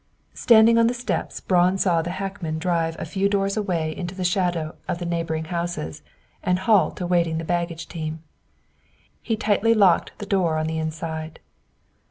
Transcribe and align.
Standing 0.33 0.79
on 0.79 0.87
the 0.87 0.95
steps, 0.95 1.39
Braun 1.41 1.77
saw 1.77 2.01
the 2.01 2.09
hackman 2.17 2.57
drive 2.57 2.95
a 2.97 3.05
few 3.05 3.29
doors 3.29 3.55
away 3.55 3.95
into 3.95 4.15
the 4.15 4.23
shadows 4.23 4.73
of 4.87 4.97
the 4.97 5.05
neighboring 5.05 5.45
houses 5.45 6.01
and 6.41 6.57
halt 6.57 6.99
awaiting 6.99 7.37
the 7.37 7.43
baggage 7.43 7.87
team. 7.87 8.23
He 9.21 9.35
tightly 9.35 9.75
locked 9.75 10.17
the 10.17 10.25
door 10.25 10.57
on 10.57 10.65
the 10.65 10.79
inside. 10.79 11.39